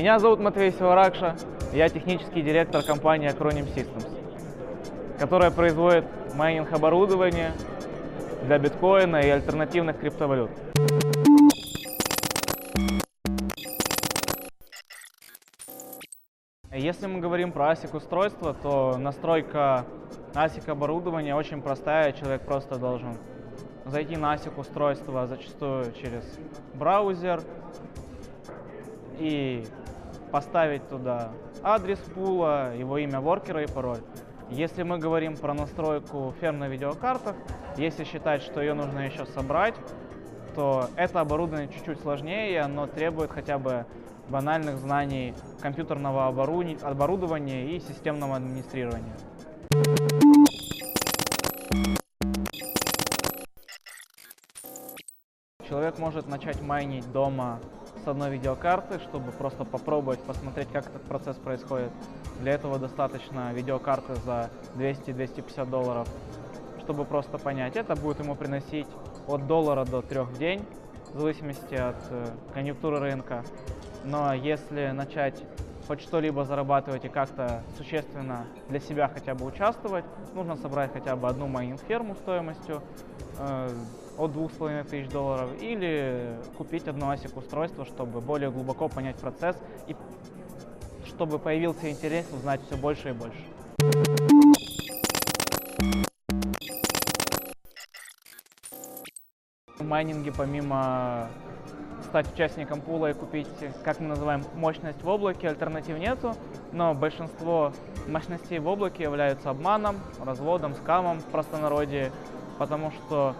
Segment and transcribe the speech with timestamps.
[0.00, 1.36] Меня зовут Матвей Севаракша,
[1.74, 4.08] я технический директор компании Acronym Systems,
[5.18, 7.52] которая производит майнинг оборудование
[8.44, 10.50] для биткоина и альтернативных криптовалют.
[16.72, 19.84] Если мы говорим про ASIC устройство, то настройка
[20.32, 23.18] ASIC оборудования очень простая, человек просто должен
[23.84, 26.24] зайти на ASIC устройство зачастую через
[26.72, 27.42] браузер
[29.18, 29.66] и
[30.30, 34.00] поставить туда адрес пула, его имя воркера и пароль.
[34.50, 37.36] Если мы говорим про настройку ферм на видеокартах,
[37.76, 39.74] если считать, что ее нужно еще собрать,
[40.54, 43.86] то это оборудование чуть-чуть сложнее, и оно требует хотя бы
[44.28, 49.16] банальных знаний компьютерного оборудования и системного администрирования.
[55.68, 57.60] Человек может начать майнить дома
[58.04, 61.90] с одной видеокарты, чтобы просто попробовать посмотреть, как этот процесс происходит.
[62.40, 66.08] Для этого достаточно видеокарты за 200-250 долларов,
[66.80, 67.76] чтобы просто понять.
[67.76, 68.86] Это будет ему приносить
[69.26, 70.64] от доллара до трех в день,
[71.12, 73.44] в зависимости от э, конъюнктуры рынка.
[74.04, 75.42] Но если начать
[75.86, 81.28] хоть что-либо зарабатывать и как-то существенно для себя хотя бы участвовать, нужно собрать хотя бы
[81.28, 82.80] одну майнинг-ферму стоимостью
[84.20, 89.56] от 2500 долларов или купить одно ASIC устройство, чтобы более глубоко понять процесс
[89.88, 89.96] и
[91.06, 93.44] чтобы появился интерес узнать все больше и больше.
[99.78, 101.28] В майнинге помимо
[102.04, 103.48] стать участником пула и купить,
[103.82, 106.34] как мы называем, мощность в облаке, альтернатив нету,
[106.72, 107.72] но большинство
[108.06, 112.12] мощностей в облаке являются обманом, разводом, скамом в простонародье,
[112.58, 113.34] потому что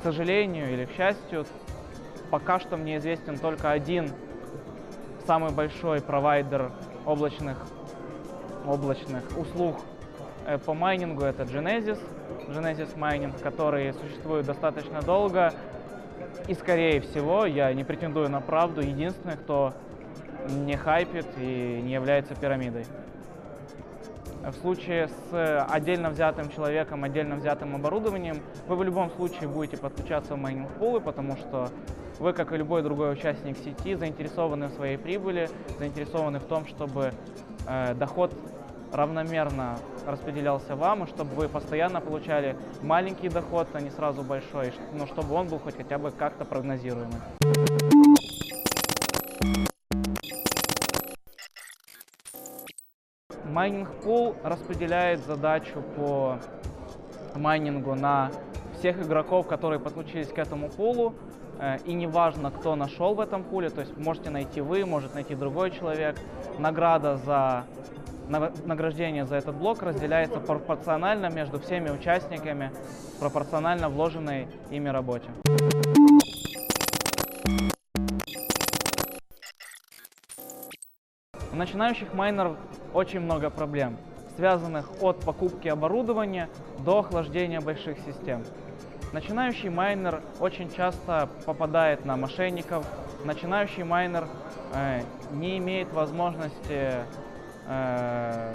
[0.00, 1.44] к сожалению или к счастью,
[2.30, 4.10] пока что мне известен только один
[5.26, 6.72] самый большой провайдер
[7.04, 7.58] облачных,
[8.66, 9.76] облачных услуг
[10.64, 11.98] по майнингу, это Genesis,
[12.48, 15.52] Genesis Mining, который существует достаточно долго.
[16.48, 19.74] И, скорее всего, я не претендую на правду, единственный, кто
[20.48, 22.86] не хайпит и не является пирамидой.
[24.42, 30.34] В случае с отдельно взятым человеком, отдельно взятым оборудованием, вы в любом случае будете подключаться
[30.34, 31.68] в майнинг-пулы, потому что
[32.18, 35.48] вы, как и любой другой участник сети, заинтересованы в своей прибыли,
[35.78, 37.12] заинтересованы в том, чтобы
[37.66, 38.32] э, доход
[38.92, 45.06] равномерно распределялся вам, и чтобы вы постоянно получали маленький доход, а не сразу большой, но
[45.06, 47.99] чтобы он был хоть хотя бы как-то прогнозируемый.
[53.50, 56.38] Майнинг пул распределяет задачу по
[57.34, 58.30] майнингу на
[58.78, 61.14] всех игроков, которые подключились к этому пулу.
[61.58, 65.34] Э, и неважно, кто нашел в этом пуле, то есть можете найти вы, может найти
[65.34, 66.16] другой человек.
[66.58, 72.70] Награда вознаграждение за этот блок разделяется пропорционально между всеми участниками,
[73.18, 75.28] пропорционально вложенной ими работе.
[81.60, 82.56] Начинающих майнеров
[82.94, 83.98] очень много проблем,
[84.36, 86.48] связанных от покупки оборудования
[86.78, 88.42] до охлаждения больших систем.
[89.12, 92.86] Начинающий майнер очень часто попадает на мошенников.
[93.24, 94.26] Начинающий майнер
[94.72, 96.94] э, не имеет возможности
[97.66, 98.54] э,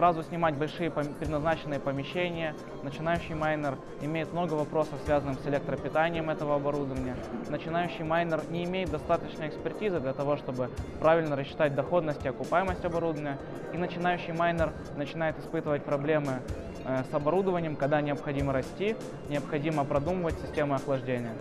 [0.00, 2.54] сразу снимать большие предназначенные помещения.
[2.82, 7.16] Начинающий майнер имеет много вопросов, связанных с электропитанием этого оборудования.
[7.50, 13.36] Начинающий майнер не имеет достаточной экспертизы для того, чтобы правильно рассчитать доходность и окупаемость оборудования.
[13.74, 16.40] И начинающий майнер начинает испытывать проблемы
[16.86, 18.96] э, с оборудованием, когда необходимо расти,
[19.28, 21.34] необходимо продумывать системы охлаждения.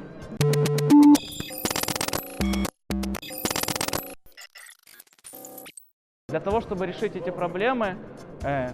[6.29, 7.95] Для того, чтобы решить эти проблемы,
[8.43, 8.69] э,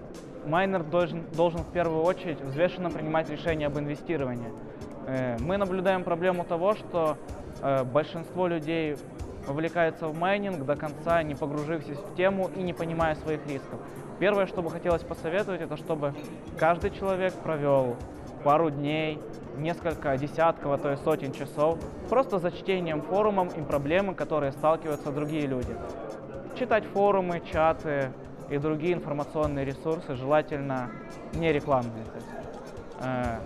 [0.46, 4.52] майнер должен, должен в первую очередь взвешенно принимать решение об инвестировании.
[5.08, 7.18] Э, мы наблюдаем проблему того, что
[7.62, 8.98] э, большинство людей
[9.48, 13.80] вовлекается в майнинг до конца, не погружившись в тему и не понимая своих рисков.
[14.20, 16.14] Первое, что бы хотелось посоветовать, это чтобы
[16.60, 17.96] каждый человек провел
[18.44, 19.18] пару дней,
[19.58, 21.80] несколько десятков, а то и сотен часов
[22.10, 25.74] просто за чтением форумом и проблемы, которые сталкиваются другие люди
[26.56, 28.12] читать форумы, чаты
[28.50, 30.90] и другие информационные ресурсы, желательно
[31.34, 32.06] не рекламные.
[32.16, 32.28] Есть,
[33.02, 33.40] э,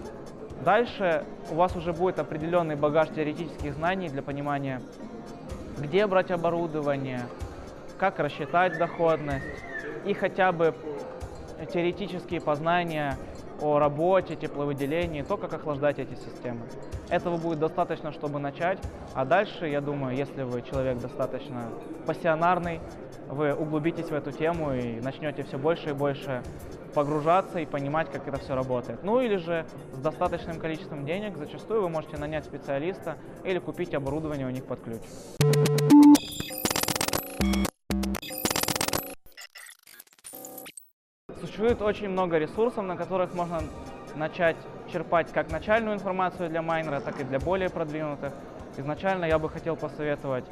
[0.63, 4.81] дальше у вас уже будет определенный багаж теоретических знаний для понимания,
[5.77, 7.21] где брать оборудование,
[7.97, 9.45] как рассчитать доходность
[10.05, 10.73] и хотя бы
[11.73, 13.17] теоретические познания
[13.61, 16.61] о работе, тепловыделении, то, как охлаждать эти системы.
[17.09, 18.79] Этого будет достаточно, чтобы начать.
[19.13, 21.69] А дальше, я думаю, если вы человек достаточно
[22.05, 22.79] пассионарный,
[23.27, 26.43] вы углубитесь в эту тему и начнете все больше и больше
[26.93, 29.03] погружаться и понимать, как это все работает.
[29.03, 34.47] Ну или же с достаточным количеством денег зачастую вы можете нанять специалиста или купить оборудование
[34.47, 35.01] у них под ключ.
[41.39, 43.61] Существует очень много ресурсов, на которых можно
[44.15, 44.55] начать
[44.91, 48.33] черпать как начальную информацию для майнера, так и для более продвинутых.
[48.77, 50.45] Изначально я бы хотел посоветовать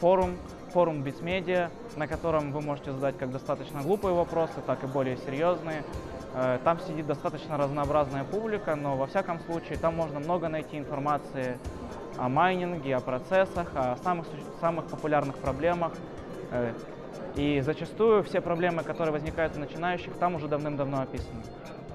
[0.00, 0.36] форум,
[0.72, 5.82] форум Битмедиа, на котором вы можете задать как достаточно глупые вопросы, так и более серьезные.
[6.34, 11.58] Э, там сидит достаточно разнообразная публика, но во всяком случае там можно много найти информации
[12.16, 14.26] о майнинге, о процессах, о самых,
[14.60, 15.92] самых популярных проблемах.
[16.50, 16.72] Э,
[17.36, 21.42] и зачастую все проблемы, которые возникают у начинающих, там уже давным-давно описаны.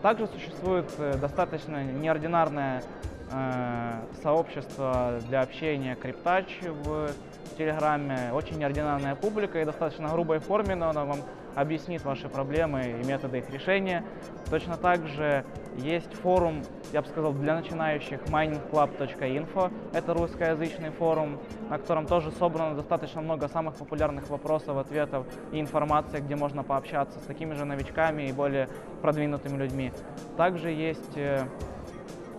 [0.05, 2.83] Также существует э, достаточно неординарное
[3.31, 7.09] э, сообщество для общения Криптач в
[7.57, 8.29] Телеграме.
[8.31, 11.21] Очень неординарная публика и достаточно грубой форме, но она вам
[11.55, 14.03] объяснит ваши проблемы и методы их решения.
[14.49, 15.45] Точно так же
[15.77, 16.63] есть форум,
[16.93, 19.71] я бы сказал, для начинающих miningclub.info.
[19.93, 26.19] Это русскоязычный форум, на котором тоже собрано достаточно много самых популярных вопросов, ответов и информации,
[26.19, 28.67] где можно пообщаться с такими же новичками и более
[29.01, 29.91] продвинутыми людьми.
[30.37, 31.45] Также есть э,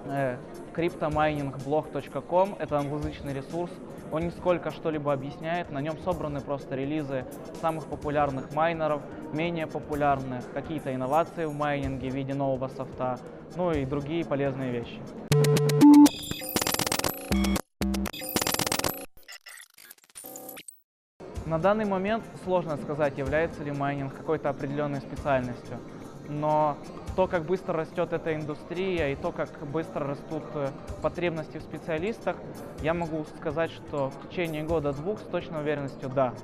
[0.07, 0.37] э,
[0.75, 3.71] cryptominingblog.com, это англоязычный ресурс,
[4.13, 7.25] он не сколько что-либо объясняет, на нем собраны просто релизы
[7.61, 13.19] самых популярных майнеров, менее популярных, какие-то инновации в майнинге в виде нового софта,
[13.57, 15.01] ну и другие полезные вещи.
[21.47, 25.79] На данный момент сложно сказать, является ли майнинг какой-то определенной специальностью,
[26.29, 26.77] но
[27.17, 30.69] то, как быстро растет эта индустрия и то, как быстро растут э,
[31.03, 32.37] потребности в специалистах,
[32.83, 36.35] я могу сказать, что в течение года-двух с точной уверенностью да,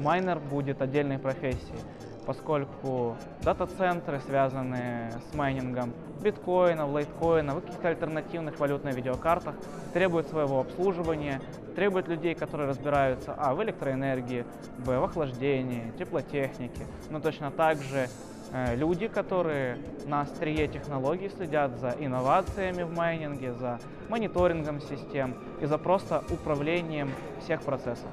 [0.00, 1.78] майнер будет отдельной профессией,
[2.26, 9.54] поскольку дата-центры, связанные с майнингом биткоинов, лайткоинов и каких-то альтернативных валют на видеокартах,
[9.92, 11.40] требуют своего обслуживания,
[11.76, 14.44] требуют людей, которые разбираются а, в электроэнергии,
[14.84, 18.08] б, в охлаждении, теплотехнике, но точно так же
[18.52, 23.78] люди, которые на острие технологий следят за инновациями в майнинге, за
[24.08, 27.10] мониторингом систем и за просто управлением
[27.42, 28.08] всех процессов.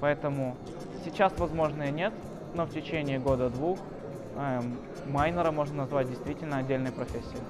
[0.00, 0.56] Поэтому
[1.04, 2.12] сейчас, возможно, и нет,
[2.54, 3.78] но в течение года-двух
[4.36, 4.60] э,
[5.06, 7.42] майнера можно назвать действительно отдельной профессией.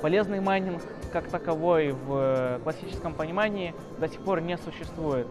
[0.00, 0.80] Полезный майнинг
[1.12, 5.26] как таковой в э, классическом понимании до сих пор не существует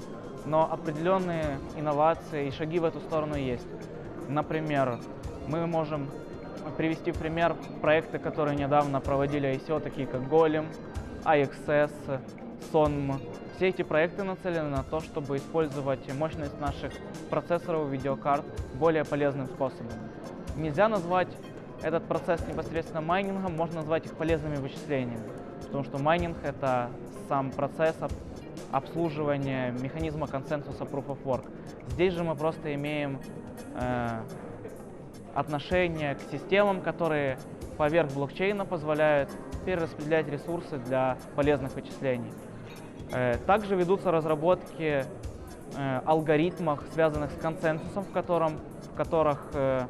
[0.47, 3.67] но определенные инновации и шаги в эту сторону есть.
[4.29, 4.99] Например,
[5.47, 6.09] мы можем
[6.77, 10.65] привести в пример проекты, которые недавно проводили ICO, такие как Golem,
[11.23, 11.91] IXS,
[12.71, 13.19] SONM.
[13.55, 16.93] Все эти проекты нацелены на то, чтобы использовать мощность наших
[17.29, 18.45] процессоров и видеокарт
[18.75, 19.93] более полезным способом.
[20.55, 21.29] Нельзя назвать
[21.81, 25.23] этот процесс непосредственно майнингом, можно назвать их полезными вычислениями,
[25.65, 26.89] потому что майнинг— это
[27.29, 27.95] сам процесс
[28.71, 31.45] обслуживания механизма консенсуса Proof of Work.
[31.89, 33.19] Здесь же мы просто имеем
[33.75, 34.19] э,
[35.33, 37.37] отношение к системам, которые
[37.77, 39.29] поверх блокчейна позволяют
[39.65, 42.31] перераспределять ресурсы для полезных вычислений.
[43.11, 45.05] Э, также ведутся разработки
[45.75, 48.59] э, алгоритмов, связанных с консенсусом, в, котором,
[48.93, 49.85] в которых э,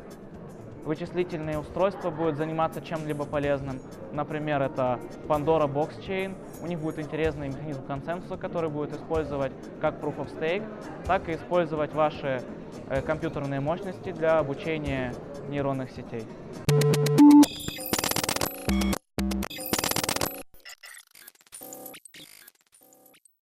[0.87, 3.79] вычислительные устройства будут заниматься чем-либо полезным.
[4.13, 6.33] Например, это Pandora Box Chain.
[6.63, 9.51] У них будет интересный механизм консенсуса, который будет использовать
[9.81, 10.63] как Proof of Stake,
[11.05, 12.41] так и использовать ваши
[12.89, 15.13] э, компьютерные мощности для обучения
[15.49, 16.23] нейронных сетей.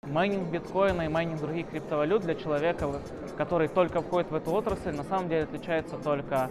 [0.04, 3.02] Майнинг биткоина и майнинг других криптовалют для человека,
[3.38, 6.50] который только входит в эту отрасль, на самом деле отличается только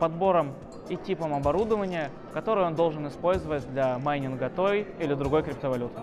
[0.00, 0.54] подбором
[0.88, 6.00] и типом оборудования, которое он должен использовать для майнинга той или другой криптовалюты.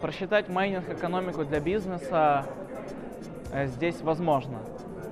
[0.00, 2.46] Просчитать майнинг-экономику для бизнеса
[3.52, 4.60] э, здесь возможно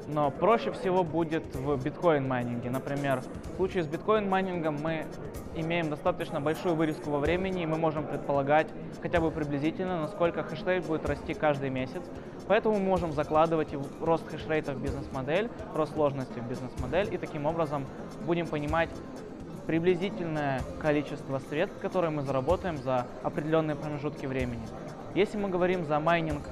[0.09, 2.71] но проще всего будет в биткоин-майнинге.
[2.71, 5.07] Например, в случае с биткоин-майнингом мы
[5.57, 8.69] имеем достаточно большую выборку во времени, и мы можем предполагать
[9.03, 12.03] хотя бы приблизительно, насколько хешрейт будет расти каждый месяц.
[12.47, 13.69] Поэтому мы можем закладывать
[14.01, 17.85] рост хешрейта в бизнес-модель, рост сложности в бизнес-модель, и таким образом
[18.25, 18.91] будем понимать
[19.67, 24.63] приблизительное количество средств, которые мы заработаем за определенные промежутки времени.
[25.15, 26.43] Если мы говорим за майнинг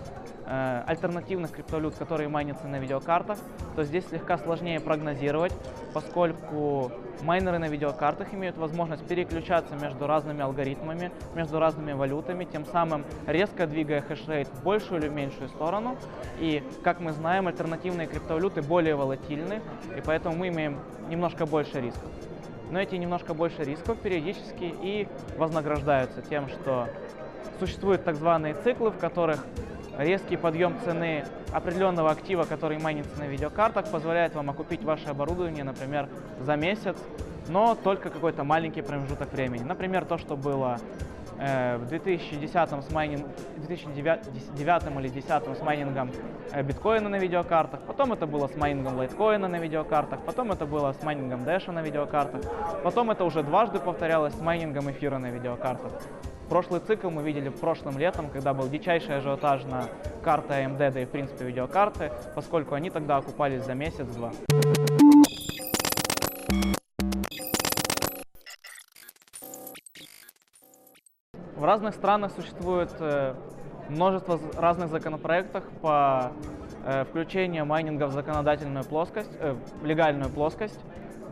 [0.47, 3.39] э, альтернативных криптовалют, которые майнятся на видеокартах,
[3.77, 5.53] то здесь слегка сложнее прогнозировать,
[5.95, 6.91] поскольку
[7.23, 13.67] майнеры на видеокартах имеют возможность переключаться между разными алгоритмами, между разными валютами, тем самым резко
[13.67, 15.97] двигая хешрейт в большую или меньшую сторону.
[16.41, 19.63] И, как мы знаем, альтернативные криптовалюты более волатильны,
[19.97, 22.11] и поэтому мы имеем немножко больше рисков.
[22.71, 25.07] Но эти немножко больше рисков периодически и
[25.39, 26.89] вознаграждаются тем, что
[27.61, 29.45] существуют так званые циклы, в которых
[29.99, 36.09] резкий подъем цены определенного актива, который майнится на видеокартах, позволяет вам окупить ваше оборудование, например,
[36.41, 36.97] за месяц,
[37.49, 39.63] но только какой-то маленький промежуток времени.
[39.63, 40.79] Например, то, что было
[41.39, 46.11] э, в 2010 с майнинг, 2009 или 2010 с майнингом
[46.53, 50.93] э, биткоина на видеокартах, потом это было с майнингом лайткоина на видеокартах, потом это было
[50.93, 52.43] с майнингом дэша на видеокартах,
[52.83, 55.93] потом это уже дважды повторялось с майнингом эфира на видеокартах.
[56.49, 59.85] Прошлый цикл мы видели прошлым летом, когда был дичайший ажиотаж на
[60.23, 64.31] карты AMD, да и в принципе видеокарты, поскольку они тогда окупались за месяц-два.
[71.57, 73.35] В разных странах существует э,
[73.89, 76.33] множество разных законопроектов по
[76.85, 80.79] э, включению майнинга в законодательную плоскость, э, легальную плоскость.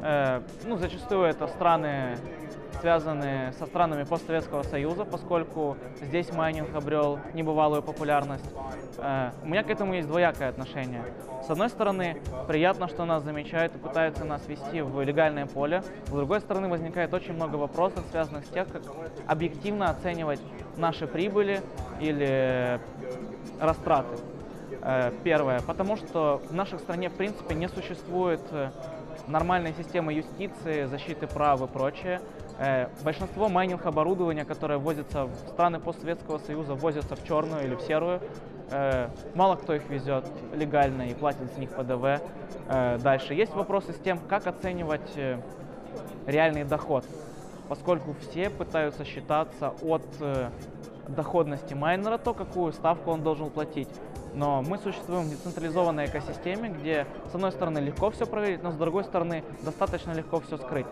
[0.02, 2.16] Э, ну, зачастую это страны
[2.82, 8.44] связаны со странами постсоветского союза, поскольку здесь майнинг обрел небывалую популярность.
[8.98, 11.04] Э, у меня к этому есть двоякое отношение.
[11.46, 15.82] С одной стороны, приятно, что нас замечают и пытаются нас вести в легальное поле.
[16.06, 18.82] С другой стороны, возникает очень много вопросов, связанных с тем, как
[19.28, 20.40] объективно оценивать
[20.76, 21.60] наши прибыли
[22.00, 22.80] или
[23.60, 24.18] растраты.
[24.82, 28.70] Э, первое, потому что в нашей стране, в принципе, не существует э,
[29.28, 32.20] нормальной системы юстиции, защиты прав и прочее.
[32.62, 38.20] Э, большинство майнинг-оборудования, которое возится в страны постсоветского союза, возится в черную или в серую.
[38.70, 42.22] Э, мало кто их везет легально и платит с них ПДВ.
[42.68, 45.18] Э, дальше есть вопросы с тем, как оценивать
[46.28, 47.04] реальный доход,
[47.68, 50.04] поскольку все пытаются считаться от
[51.08, 53.88] доходности майнера, то какую ставку он должен платить.
[54.34, 58.76] Но мы существуем в децентрализованной экосистеме, где с одной стороны легко все проверить, но с
[58.76, 60.86] другой стороны достаточно легко все скрыть.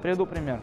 [0.00, 0.60] Приведу пример.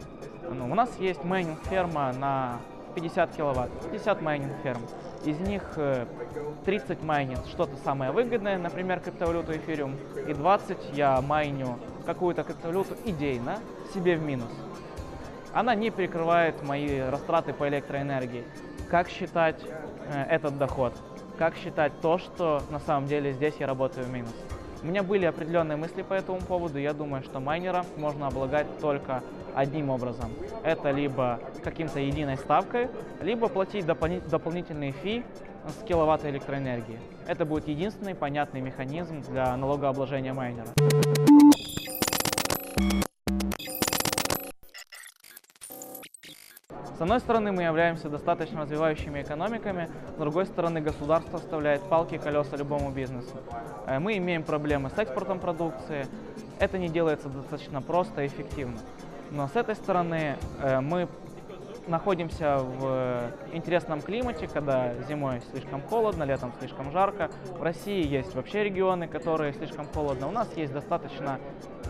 [0.50, 2.60] Ну, у нас есть майнинг-ферма на
[2.94, 4.80] 50 киловатт, 50 майнинг-ферм.
[5.24, 5.62] Из них
[6.64, 12.96] 30 э, майнит что-то самое выгодное, например, криптовалюту Ethereum, и 20 я майню какую-то криптовалюту
[13.04, 13.58] идейно
[13.92, 14.50] себе в минус.
[15.52, 18.44] Она не перекрывает мои растраты по электроэнергии.
[18.90, 20.94] Как считать э, этот доход?
[21.36, 24.34] Как считать то, что на самом деле здесь я работаю в минус?
[24.82, 26.78] У меня были определенные мысли по этому поводу.
[26.78, 29.22] Я думаю, что майнера можно облагать только
[29.54, 30.30] одним образом.
[30.62, 32.88] Это либо каким-то единой ставкой,
[33.20, 35.24] либо платить допол дополнительные фи
[35.66, 36.98] с киловатта электроэнергии.
[37.26, 40.68] Это будет единственный понятный механизм для налогообложения майнера.
[46.98, 52.18] С одной стороны, мы являемся достаточно развивающими экономиками, с другой стороны, государство вставляет палки и
[52.18, 53.36] колеса любому бизнесу.
[53.86, 56.08] Э, мы имеем проблемы с экспортом продукции,
[56.58, 58.80] это не делается достаточно просто и эффективно.
[59.30, 61.06] Но с этой стороны э, мы
[61.88, 67.30] находимся в интересном климате, когда зимой слишком холодно, летом слишком жарко.
[67.50, 70.28] В России есть вообще регионы, которые слишком холодно.
[70.28, 71.38] У нас есть достаточно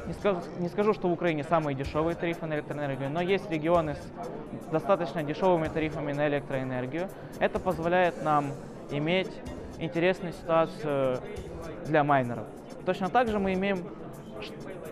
[0.07, 3.95] не скажу, не скажу, что в Украине самые дешевые тарифы на электроэнергию, но есть регионы
[3.95, 7.09] с достаточно дешевыми тарифами на электроэнергию.
[7.41, 8.47] Это позволяет нам
[8.91, 9.31] иметь
[9.79, 11.19] интересную ситуацию
[11.87, 12.47] для майнеров.
[12.87, 13.85] Точно так же мы имеем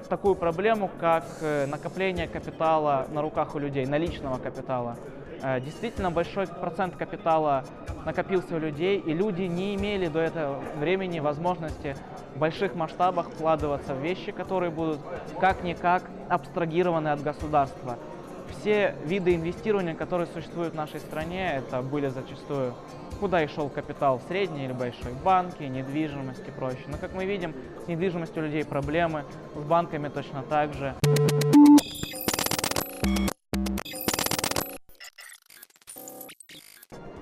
[0.06, 4.96] такую проблему, как э, накопление капитала на руках у людей, наличного капитала.
[5.42, 7.64] Э, действительно большой процент капитала
[8.04, 11.96] накопился у людей, и люди не имели до этого времени возможности
[12.34, 15.00] в больших масштабах вкладываться в вещи, которые будут
[15.40, 17.98] как-никак абстрагированы от государства.
[18.50, 22.74] Все виды инвестирования, которые существуют в нашей стране, это были зачастую
[23.16, 26.86] куда и шел капитал средний или большой, банки, недвижимость и прочее.
[26.88, 27.54] Но как мы видим,
[27.84, 30.94] с недвижимостью у людей проблемы, с банками точно так же.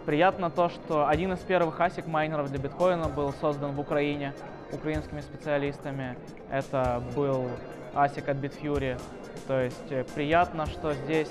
[0.05, 4.35] Приятно то, что один из первых ASIC майнеров для биткоина был создан в Украине
[4.71, 6.19] украинскими специалистами.
[6.51, 7.49] Это был
[7.95, 9.01] ASIC от Bitfury.
[9.47, 11.31] То есть э, приятно, что здесь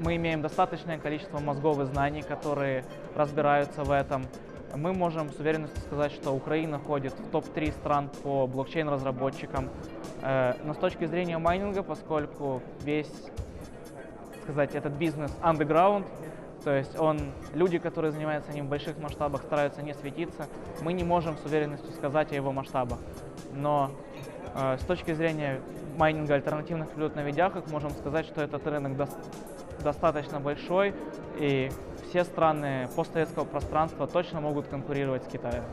[0.00, 2.84] мы имеем достаточное количество мозгов и знаний, которые
[3.16, 4.26] разбираются в этом.
[4.74, 9.68] Мы можем с уверенностью сказать, что Украина входит в топ-3 стран по блокчейн-разработчикам.
[10.22, 13.12] Э, но с точки зрения майнинга, поскольку весь
[14.42, 16.06] сказать, этот бизнес underground,
[16.64, 17.18] То есть он,
[17.54, 20.46] люди, которые занимаются ним в больших масштабах, стараются не светиться.
[20.80, 22.98] Мы не можем с уверенностью сказать о его масштабах.
[23.52, 24.11] Но э,
[24.54, 25.60] с точки зрения
[25.96, 29.08] майнинга альтернативных валют на видяхах можем сказать, что этот рынок до
[29.82, 30.94] достаточно большой,
[31.38, 31.70] и
[32.08, 35.64] все страны постсоветского пространства точно могут конкурировать с Китаем.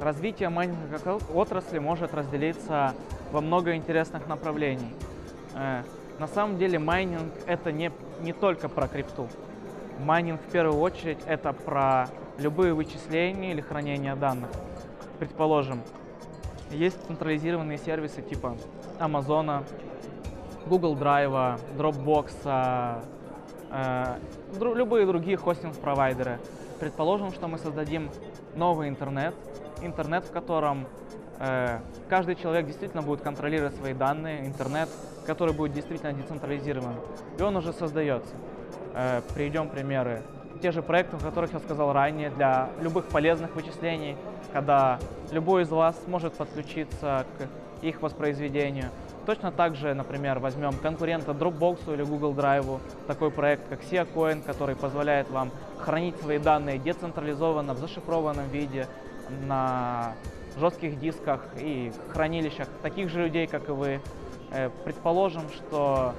[0.00, 2.94] Развитие майнинга как отрасли может разделиться
[3.32, 4.94] во много интересных направлений.
[5.54, 5.82] Э,
[6.18, 9.28] на самом деле майнинг это не, не только про крипту.
[9.98, 14.50] Майнинг в первую очередь это про любые вычисления или хранение данных.
[15.18, 15.82] Предположим,
[16.70, 18.56] есть централизированные сервисы типа
[18.98, 19.64] Amazon,
[20.66, 23.02] Google Drive, Dropbox,
[23.70, 24.16] э,
[24.60, 26.38] любые другие хостинг-провайдеры.
[26.78, 28.10] Предположим, что мы создадим
[28.54, 29.34] новый интернет,
[29.82, 30.86] интернет, в котором
[31.40, 34.88] э, каждый человек действительно будет контролировать свои данные, интернет,
[35.26, 36.94] который будет действительно децентрализирован.
[37.38, 38.34] И он уже создается.
[39.00, 40.22] Э, приведем примеры.
[40.60, 44.16] Те же проекты, о которых я сказал ранее, для любых полезных вычислений,
[44.52, 44.98] когда
[45.30, 48.86] любой из вас может подключиться к их воспроизведению.
[49.24, 54.74] Точно так же, например, возьмем конкурента Dropbox или Google Drive, такой проект, как SiaCoin, который
[54.74, 58.88] позволяет вам хранить свои данные децентрализованно, в зашифрованном виде,
[59.46, 60.14] на
[60.58, 64.00] жестких дисках и хранилищах таких же людей, как и вы.
[64.50, 66.14] Э, предположим, что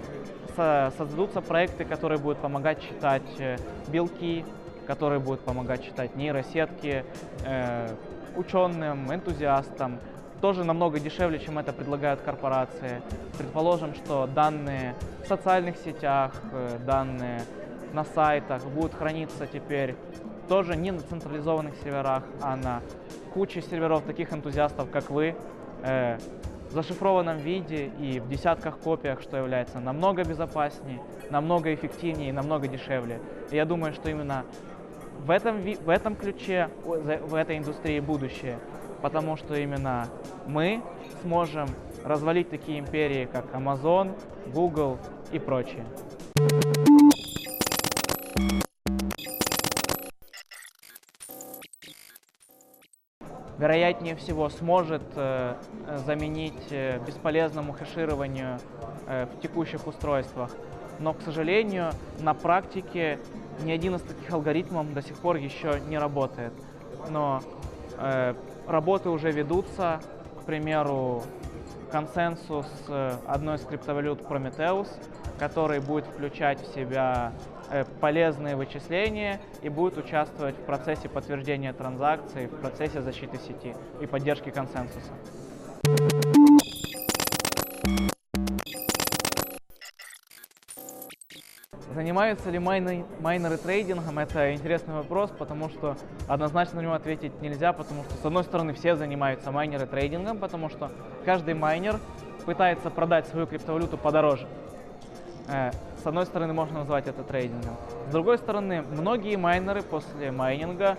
[0.97, 4.45] создадутся проекты, которые будут помогать читать э, белки,
[4.87, 7.03] которые будут помогать читать нейросетки
[7.45, 7.95] э,
[8.35, 9.99] ученым, энтузиастам,
[10.41, 13.01] тоже намного дешевле, чем это предлагают корпорации.
[13.37, 16.33] Предположим, что данные в социальных сетях,
[16.85, 17.41] данные
[17.93, 19.95] на сайтах будут храниться теперь
[20.49, 22.81] тоже не на централизованных серверах, а на
[23.33, 25.35] куче серверов таких энтузиастов, как вы,
[25.83, 26.17] э,
[26.69, 32.67] в зашифрованном виде и в десятках копиях, что является намного безопаснее, намного эффективнее и намного
[32.67, 33.19] дешевле.
[33.51, 34.45] И я думаю, что именно
[35.25, 38.59] в этом, в этом ключе, в этой индустрии будущее,
[39.01, 40.07] потому что именно
[40.47, 40.81] мы
[41.21, 41.67] сможем
[42.03, 44.17] развалить такие империи, как Amazon,
[44.53, 44.97] Google
[45.31, 45.85] и прочие.
[53.59, 55.55] Вероятнее всего сможет э,
[56.05, 58.57] заменить э, бесполезному хешированию
[59.05, 60.49] э, в текущих устройствах.
[60.99, 63.19] Но, к сожалению, на практике
[63.63, 66.53] ни один из таких алгоритмов до сих пор еще не работает.
[67.09, 67.41] Но
[67.97, 68.33] э,
[68.65, 69.99] работы уже ведутся,
[70.41, 71.23] к примеру,
[71.91, 74.87] консенсус э, одной из криптовалют Prometheus,
[75.37, 77.58] который будет включать в себя Э,
[77.99, 84.49] полезные вычисления и будет участвовать в процессе подтверждения транзакций, в процессе защиты сети и поддержки
[84.49, 85.11] консенсуса.
[91.93, 94.19] Занимаются ли майны, майнеры трейдингом?
[94.19, 98.73] Это интересный вопрос, потому что однозначно на него ответить нельзя, потому что, с одной стороны,
[98.73, 100.91] все занимаются майнеры трейдингом, потому что
[101.25, 101.99] каждый майнер
[102.45, 104.47] пытается продать свою криптовалюту подороже.
[106.01, 107.75] С одной стороны, можно назвать это трейдингом.
[108.07, 110.97] С другой стороны, многие майнеры после майнинга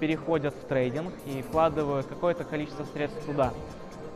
[0.00, 3.52] переходят в трейдинг и вкладывают какое-то количество средств туда.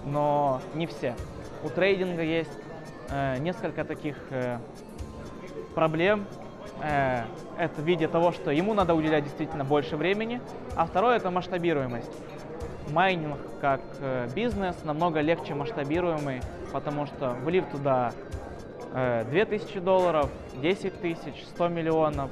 [0.04, 1.14] Но не все.
[1.62, 2.50] У трейдинга есть
[3.10, 4.58] э, несколько таких э,
[5.76, 6.26] проблем.
[6.82, 7.22] Э,
[7.56, 10.40] это в виде того, что ему надо уделять действительно больше времени.
[10.74, 12.10] А второе– это масштабируемость.
[12.90, 16.40] Майнинг как э, бизнес намного легче масштабируемый,
[16.72, 18.12] потому что влив туда
[18.92, 22.30] 2000 э, долларов, 10 тысяч, 100 миллионов,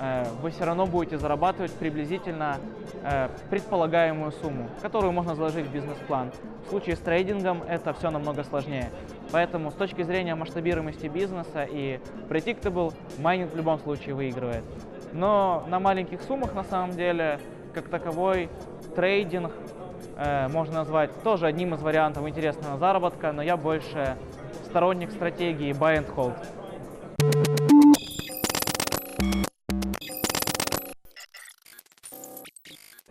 [0.00, 2.56] э, вы все равно будете зарабатывать приблизительно
[3.02, 6.32] э, предполагаемую сумму, которую можно заложить в бизнес-план.
[6.66, 8.90] В случае с трейдингом это все намного сложнее.
[9.32, 14.64] Поэтому с точки зрения масштабируемости бизнеса и predictable, майнинг в любом случае выигрывает.
[15.12, 17.38] Но на маленьких суммах на самом деле,
[17.74, 18.48] как таковой,
[18.96, 19.52] трейдинг
[20.50, 24.16] можно назвать тоже одним из вариантов интересного заработка, но я больше
[24.68, 26.36] сторонник стратегии buy and hold.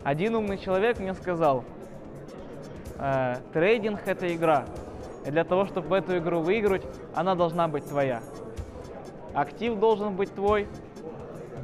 [0.04, 1.64] Один умный человек мне сказал,
[2.98, 4.66] э, трейдинг это игра.
[5.26, 8.22] И для того, чтобы эту игру выиграть, она должна быть твоя.
[9.34, 10.66] Актив должен быть твой,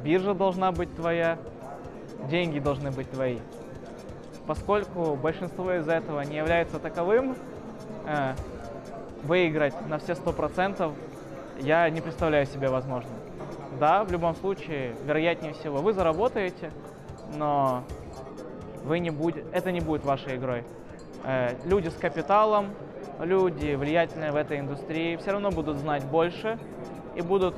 [0.03, 1.39] биржа должна быть твоя,
[2.29, 3.39] деньги должны быть твои.
[4.45, 7.35] Поскольку большинство из этого не является таковым,
[8.05, 8.35] э,
[9.25, 10.93] выиграть на все сто процентов
[11.59, 13.15] я не представляю себе возможным.
[13.79, 16.71] Да, в любом случае, вероятнее всего, вы заработаете,
[17.35, 17.83] но
[18.83, 20.63] вы не будет, это не будет вашей игрой.
[21.23, 22.67] э, люди с капиталом,
[23.19, 26.57] люди, влиятельные в этой индустрии, все равно будут знать больше
[27.15, 27.55] и будут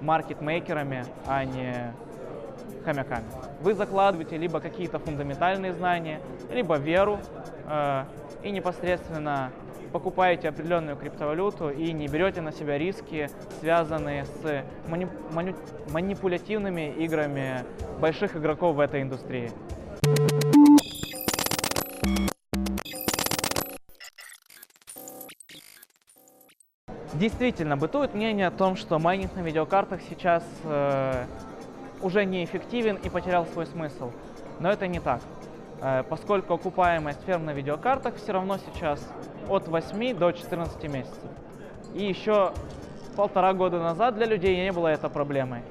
[0.00, 1.92] маркетмейкерами, а не
[2.84, 3.24] хомяками.
[3.60, 7.18] Вы закладываете либо какие-то фундаментальные знания, либо веру,
[7.66, 8.04] э,
[8.42, 9.50] и непосредственно
[9.92, 13.28] покупаете определенную криптовалюту и не берете на себя риски,
[13.60, 15.56] связанные с мани- мани-
[15.90, 17.64] манипулятивными играми
[18.00, 19.50] больших игроков в этой индустрии.
[27.14, 31.24] Действительно, бытует мнение о том, что майнинг на видеокартах сейчас э,
[32.00, 34.12] уже неэффективен и потерял свой смысл.
[34.60, 35.20] Но это не так,
[36.08, 39.06] поскольку окупаемость ферм на видеокартах все равно сейчас
[39.48, 41.30] от 8 до 14 месяцев.
[41.94, 42.52] И еще
[43.16, 45.62] полтора года назад для людей не было это проблемой.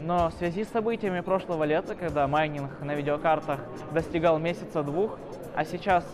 [0.00, 3.60] Но в связи с событиями прошлого лета, когда майнинг на видеокартах
[3.92, 5.18] достигал месяца двух,
[5.54, 6.04] а сейчас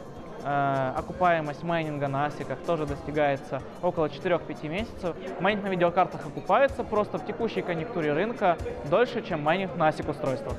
[0.44, 7.18] э, окупаемость майнинга на асиках тоже достигается около 4-5 месяцев, майнинг на видеокартах окупается просто
[7.18, 8.56] в текущей конъюнктуре рынка
[8.90, 10.56] дольше, чем майнинг на ASIC устройствах.